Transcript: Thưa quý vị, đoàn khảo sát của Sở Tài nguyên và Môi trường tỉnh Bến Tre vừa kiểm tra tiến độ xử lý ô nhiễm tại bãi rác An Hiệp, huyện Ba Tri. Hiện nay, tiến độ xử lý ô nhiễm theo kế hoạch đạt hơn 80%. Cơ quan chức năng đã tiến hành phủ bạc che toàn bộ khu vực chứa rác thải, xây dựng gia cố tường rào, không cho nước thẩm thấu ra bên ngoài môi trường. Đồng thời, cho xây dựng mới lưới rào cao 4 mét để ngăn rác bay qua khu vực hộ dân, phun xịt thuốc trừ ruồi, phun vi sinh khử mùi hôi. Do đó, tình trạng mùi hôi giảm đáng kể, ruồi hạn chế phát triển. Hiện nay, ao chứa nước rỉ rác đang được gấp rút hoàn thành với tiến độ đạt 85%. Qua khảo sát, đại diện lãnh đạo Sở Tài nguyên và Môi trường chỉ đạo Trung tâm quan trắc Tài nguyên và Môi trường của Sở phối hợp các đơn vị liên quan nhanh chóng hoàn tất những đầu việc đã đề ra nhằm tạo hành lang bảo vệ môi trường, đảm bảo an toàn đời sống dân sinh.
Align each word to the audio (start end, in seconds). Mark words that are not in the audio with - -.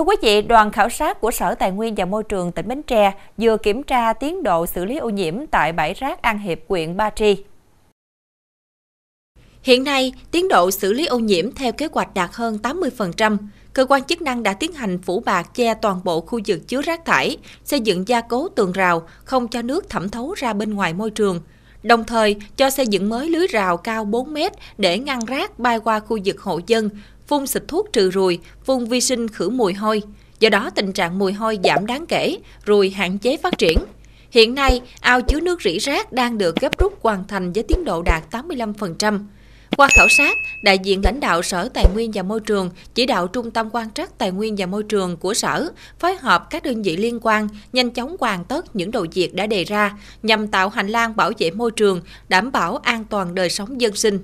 Thưa 0.00 0.04
quý 0.04 0.16
vị, 0.22 0.42
đoàn 0.42 0.72
khảo 0.72 0.88
sát 0.88 1.20
của 1.20 1.30
Sở 1.30 1.54
Tài 1.54 1.70
nguyên 1.70 1.94
và 1.94 2.04
Môi 2.04 2.24
trường 2.24 2.52
tỉnh 2.52 2.68
Bến 2.68 2.82
Tre 2.82 3.12
vừa 3.38 3.56
kiểm 3.56 3.82
tra 3.82 4.12
tiến 4.12 4.42
độ 4.42 4.66
xử 4.66 4.84
lý 4.84 4.96
ô 4.96 5.08
nhiễm 5.08 5.46
tại 5.46 5.72
bãi 5.72 5.94
rác 5.94 6.22
An 6.22 6.38
Hiệp, 6.38 6.58
huyện 6.68 6.96
Ba 6.96 7.10
Tri. 7.10 7.36
Hiện 9.62 9.84
nay, 9.84 10.12
tiến 10.30 10.48
độ 10.48 10.70
xử 10.70 10.92
lý 10.92 11.06
ô 11.06 11.18
nhiễm 11.18 11.54
theo 11.54 11.72
kế 11.72 11.88
hoạch 11.92 12.14
đạt 12.14 12.30
hơn 12.32 12.58
80%. 12.62 13.36
Cơ 13.72 13.86
quan 13.88 14.04
chức 14.04 14.22
năng 14.22 14.42
đã 14.42 14.54
tiến 14.54 14.72
hành 14.72 14.98
phủ 14.98 15.20
bạc 15.20 15.54
che 15.54 15.74
toàn 15.74 16.00
bộ 16.04 16.20
khu 16.20 16.40
vực 16.46 16.68
chứa 16.68 16.82
rác 16.82 17.04
thải, 17.04 17.36
xây 17.64 17.80
dựng 17.80 18.08
gia 18.08 18.20
cố 18.20 18.48
tường 18.48 18.72
rào, 18.72 19.02
không 19.24 19.48
cho 19.48 19.62
nước 19.62 19.88
thẩm 19.88 20.08
thấu 20.08 20.34
ra 20.34 20.52
bên 20.52 20.74
ngoài 20.74 20.94
môi 20.94 21.10
trường. 21.10 21.40
Đồng 21.82 22.04
thời, 22.04 22.36
cho 22.56 22.70
xây 22.70 22.86
dựng 22.86 23.08
mới 23.08 23.28
lưới 23.28 23.46
rào 23.46 23.76
cao 23.76 24.04
4 24.04 24.32
mét 24.32 24.52
để 24.78 24.98
ngăn 24.98 25.24
rác 25.24 25.58
bay 25.58 25.80
qua 25.80 26.00
khu 26.00 26.18
vực 26.24 26.40
hộ 26.40 26.60
dân, 26.66 26.90
phun 27.30 27.46
xịt 27.46 27.62
thuốc 27.68 27.92
trừ 27.92 28.10
ruồi, 28.10 28.38
phun 28.64 28.84
vi 28.84 29.00
sinh 29.00 29.28
khử 29.28 29.48
mùi 29.48 29.74
hôi. 29.74 30.02
Do 30.40 30.48
đó, 30.48 30.70
tình 30.74 30.92
trạng 30.92 31.18
mùi 31.18 31.32
hôi 31.32 31.58
giảm 31.64 31.86
đáng 31.86 32.06
kể, 32.06 32.38
ruồi 32.66 32.90
hạn 32.90 33.18
chế 33.18 33.36
phát 33.36 33.58
triển. 33.58 33.78
Hiện 34.30 34.54
nay, 34.54 34.80
ao 35.00 35.22
chứa 35.22 35.40
nước 35.40 35.62
rỉ 35.62 35.78
rác 35.78 36.12
đang 36.12 36.38
được 36.38 36.56
gấp 36.60 36.78
rút 36.78 36.98
hoàn 37.02 37.26
thành 37.28 37.52
với 37.52 37.62
tiến 37.62 37.84
độ 37.84 38.02
đạt 38.02 38.22
85%. 38.30 39.18
Qua 39.76 39.88
khảo 39.96 40.06
sát, 40.08 40.36
đại 40.64 40.78
diện 40.78 41.04
lãnh 41.04 41.20
đạo 41.20 41.42
Sở 41.42 41.68
Tài 41.68 41.86
nguyên 41.94 42.10
và 42.14 42.22
Môi 42.22 42.40
trường 42.40 42.70
chỉ 42.94 43.06
đạo 43.06 43.26
Trung 43.26 43.50
tâm 43.50 43.68
quan 43.72 43.90
trắc 43.90 44.18
Tài 44.18 44.30
nguyên 44.30 44.56
và 44.56 44.66
Môi 44.66 44.82
trường 44.82 45.16
của 45.16 45.34
Sở 45.34 45.68
phối 45.98 46.16
hợp 46.16 46.50
các 46.50 46.62
đơn 46.62 46.82
vị 46.82 46.96
liên 46.96 47.18
quan 47.22 47.48
nhanh 47.72 47.90
chóng 47.90 48.16
hoàn 48.20 48.44
tất 48.44 48.76
những 48.76 48.90
đầu 48.90 49.06
việc 49.14 49.34
đã 49.34 49.46
đề 49.46 49.64
ra 49.64 49.98
nhằm 50.22 50.48
tạo 50.48 50.68
hành 50.68 50.88
lang 50.88 51.16
bảo 51.16 51.32
vệ 51.38 51.50
môi 51.50 51.70
trường, 51.70 52.00
đảm 52.28 52.52
bảo 52.52 52.76
an 52.76 53.04
toàn 53.04 53.34
đời 53.34 53.50
sống 53.50 53.80
dân 53.80 53.96
sinh. 53.96 54.18